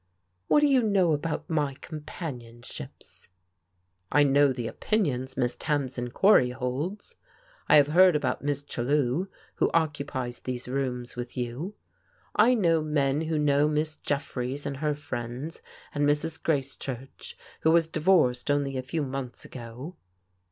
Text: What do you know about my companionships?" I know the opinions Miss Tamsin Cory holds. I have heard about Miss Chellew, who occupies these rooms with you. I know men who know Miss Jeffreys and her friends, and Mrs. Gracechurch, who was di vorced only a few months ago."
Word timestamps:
What 0.47 0.61
do 0.61 0.65
you 0.65 0.81
know 0.81 1.11
about 1.11 1.47
my 1.47 1.75
companionships?" 1.79 3.29
I 4.11 4.23
know 4.23 4.51
the 4.51 4.65
opinions 4.65 5.37
Miss 5.37 5.55
Tamsin 5.55 6.09
Cory 6.09 6.49
holds. 6.49 7.17
I 7.69 7.75
have 7.75 7.89
heard 7.89 8.15
about 8.15 8.43
Miss 8.43 8.63
Chellew, 8.63 9.27
who 9.57 9.69
occupies 9.75 10.39
these 10.39 10.67
rooms 10.67 11.15
with 11.15 11.37
you. 11.37 11.75
I 12.35 12.55
know 12.55 12.81
men 12.81 13.21
who 13.21 13.37
know 13.37 13.67
Miss 13.67 13.95
Jeffreys 13.95 14.65
and 14.65 14.77
her 14.77 14.95
friends, 14.95 15.61
and 15.93 16.03
Mrs. 16.07 16.41
Gracechurch, 16.41 17.37
who 17.59 17.69
was 17.69 17.85
di 17.85 17.99
vorced 17.99 18.49
only 18.49 18.77
a 18.77 18.81
few 18.81 19.03
months 19.03 19.45
ago." 19.45 19.95